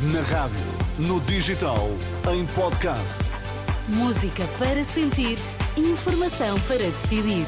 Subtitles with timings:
[0.00, 0.60] Na rádio,
[0.96, 1.88] no digital,
[2.32, 3.18] em podcast.
[3.88, 5.36] Música para sentir,
[5.76, 7.44] informação para decidir.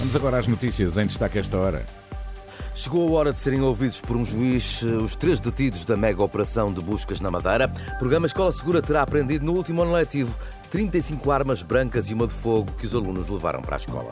[0.00, 1.86] Vamos agora às notícias em destaque esta hora.
[2.74, 6.24] Chegou a hora de serem ouvidos por um juiz eh, os três detidos da mega
[6.24, 7.72] operação de buscas na Madeira.
[7.94, 10.36] O programa Escola Segura terá aprendido no último ano letivo
[10.72, 14.10] 35 armas brancas e uma de fogo que os alunos levaram para a escola.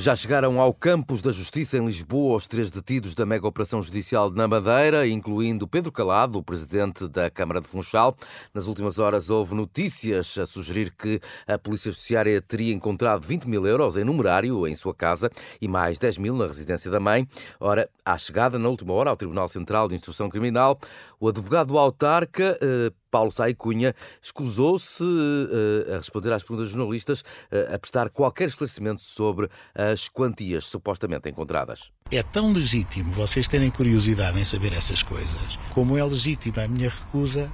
[0.00, 4.30] Já chegaram ao Campos da Justiça em Lisboa os três detidos da mega operação judicial
[4.30, 8.16] na Madeira, incluindo Pedro Calado, o presidente da Câmara de Funchal.
[8.54, 13.66] Nas últimas horas houve notícias a sugerir que a Polícia Judiciária teria encontrado 20 mil
[13.66, 17.28] euros em numerário em sua casa e mais 10 mil na residência da mãe.
[17.60, 20.78] Ora, à chegada na última hora ao Tribunal Central de Instrução Criminal,
[21.20, 27.20] o advogado autarca eh, Paulo Sai Cunha escusou-se uh, a responder às perguntas dos jornalistas,
[27.20, 31.90] uh, a prestar qualquer esclarecimento sobre as quantias supostamente encontradas.
[32.10, 36.90] É tão legítimo vocês terem curiosidade em saber essas coisas, como é legítima a minha
[36.90, 37.50] recusa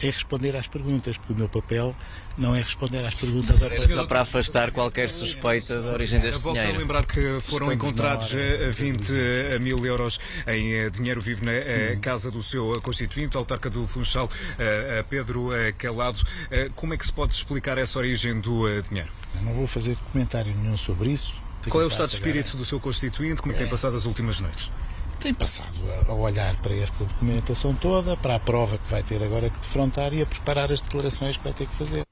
[0.00, 1.94] é responder às perguntas, porque o meu papel
[2.36, 3.60] não é responder às perguntas.
[3.62, 6.78] É só para afastar qualquer suspeita da origem deste Volto dinheiro.
[6.78, 8.32] a lembrar que foram Estamos encontrados
[8.74, 12.00] 20 eh, mil euros em eh, dinheiro vivo na hum.
[12.00, 14.30] casa do seu constituinte, autarca do Funchal,
[15.10, 16.22] Pedro Calado.
[16.74, 19.10] Como é que se pode explicar essa origem do dinheiro?
[19.34, 21.34] Eu não vou fazer comentário nenhum sobre isso.
[21.68, 23.42] Qual é o estado de espírito do seu constituinte?
[23.42, 24.70] Como é que tem passado as últimas noites?
[25.18, 25.74] Tem passado
[26.08, 30.14] a olhar para esta documentação toda, para a prova que vai ter agora que defrontar
[30.14, 32.07] e a preparar as declarações que vai ter que fazer.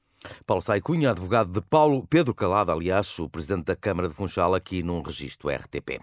[0.47, 4.55] Paulo Sai Cunha, advogado de Paulo Pedro Calado, aliás, o presidente da Câmara de Funchal,
[4.55, 5.99] aqui num registro RTP.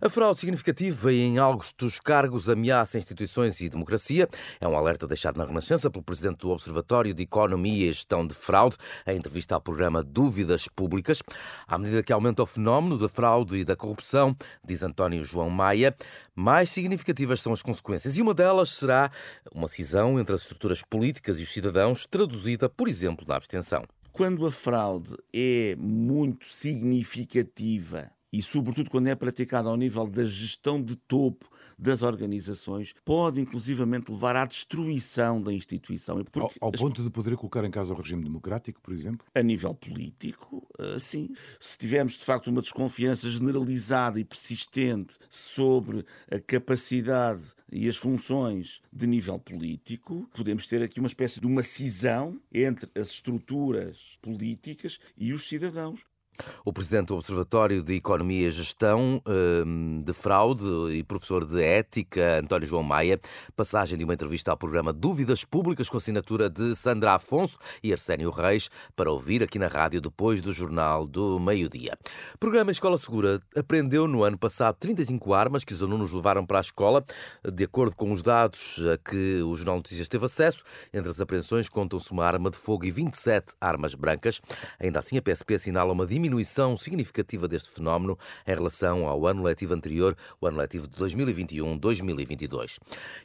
[0.00, 1.34] A fraude significativa em
[1.76, 4.26] dos cargos ameaça instituições e democracia.
[4.58, 8.34] É um alerta deixado na Renascença pelo presidente do Observatório de Economia e Gestão de
[8.34, 11.22] Fraude, em entrevista ao programa Dúvidas Públicas.
[11.68, 14.34] À medida que aumenta o fenómeno da fraude e da corrupção,
[14.64, 15.94] diz António João Maia,
[16.34, 18.16] mais significativas são as consequências.
[18.16, 19.10] E uma delas será
[19.54, 23.81] uma cisão entre as estruturas políticas e os cidadãos, traduzida, por exemplo, na abstenção.
[24.12, 30.82] Quando a fraude é muito significativa e, sobretudo, quando é praticada ao nível da gestão
[30.82, 31.50] de topo
[31.82, 36.22] das organizações, pode inclusivamente levar à destruição da instituição.
[36.34, 39.26] Ao, ao ponto de poder colocar em causa o regime democrático, por exemplo?
[39.34, 41.30] A nível político, eh, sim.
[41.58, 48.80] Se tivermos de facto uma desconfiança generalizada e persistente sobre a capacidade e as funções
[48.92, 54.98] de nível político, podemos ter aqui uma espécie de uma cisão entre as estruturas políticas
[55.16, 56.11] e os cidadãos.
[56.64, 59.22] O presidente do Observatório de Economia e Gestão
[59.66, 63.20] hum, de Fraude e professor de Ética, António João Maia,
[63.54, 68.30] passagem de uma entrevista ao programa Dúvidas Públicas com assinatura de Sandra Afonso e Arsénio
[68.30, 71.98] Reis, para ouvir aqui na rádio depois do Jornal do Meio-Dia.
[72.40, 76.62] Programa Escola Segura aprendeu no ano passado 35 armas que os alunos levaram para a
[76.62, 77.04] escola.
[77.52, 81.68] De acordo com os dados a que o Jornal Notícias teve acesso, entre as apreensões
[81.68, 84.40] contam-se uma arma de fogo e 27 armas brancas.
[84.80, 88.16] Ainda assim, a PSP assinala uma diminuição diminuição significativa deste fenómeno
[88.46, 92.78] em relação ao ano letivo anterior, o ano letivo de 2021-2022.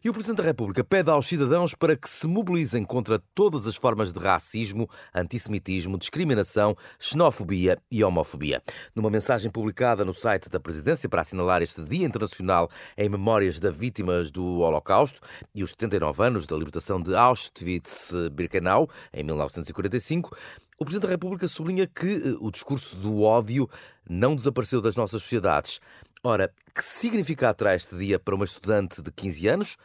[0.04, 3.76] E o Presidente da República pede aos cidadãos para que se mobilizem contra todas as
[3.76, 8.64] formas de racismo, antissemitismo, discriminação, xenofobia e homofobia.
[8.96, 13.78] Numa mensagem publicada no site da Presidência para assinalar este Dia Internacional em Memórias das
[13.78, 15.22] Vítimas do Holocausto
[15.54, 20.36] e os 79 anos da libertação de Auschwitz-Birkenau, em 1945,
[20.78, 23.70] o Presidente da República sublinha que eh, o discurso do ódio
[24.08, 25.82] não desapareceu das nossas sociedades.
[26.24, 29.78] Ora, que significado terá este dia para uma estudante de 15 anos?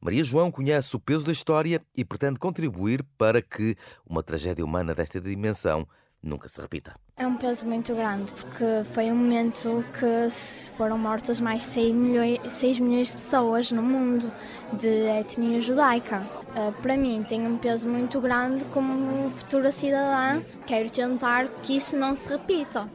[0.00, 4.94] Maria João conhece o peso da história e pretende contribuir para que uma tragédia humana
[4.94, 5.86] desta dimensão
[6.22, 6.94] nunca se repita.
[7.16, 10.30] É um peso muito grande, porque foi um momento que
[10.76, 14.30] foram mortas mais 6 milhões, 6 milhões de pessoas no mundo
[14.72, 16.26] de etnia judaica.
[16.56, 20.40] Uh, para mim tem um peso muito grande como futura cidadã.
[20.66, 22.88] Quero tentar que isso não se repita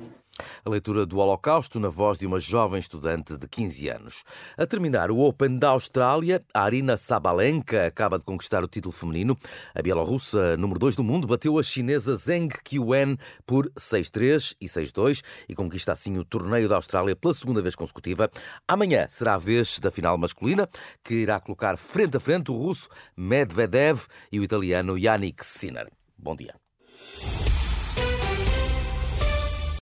[0.66, 4.24] a leitura do Holocausto na voz de uma jovem estudante de 15 anos.
[4.58, 9.36] A terminar o Open da Austrália, a Arina Sabalenka acaba de conquistar o título feminino.
[9.74, 15.22] A bielorrussa, número 2 do mundo, bateu a chinesa Zheng Qiwen por 6-3 e 6-2
[15.50, 18.30] e conquista assim o torneio da Austrália pela segunda vez consecutiva.
[18.68, 20.68] Amanhã será a vez da final masculina,
[21.04, 25.90] que irá colocar frente a frente o russo Medvedev e o italiano Yannick Sinner.
[26.18, 26.54] Bom dia.